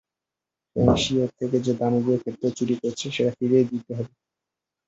ফেংশি 0.75 1.13
ওর 1.19 1.31
থেকে 1.39 1.57
যে 1.65 1.73
দানবীয় 1.79 2.17
ক্ষেত্র 2.21 2.43
চুরি 2.57 2.75
করেছে, 2.81 3.05
সেটা 3.15 3.31
ফিরিয়ে 3.37 3.69
দিতে 3.71 3.91
হবে। 3.97 4.13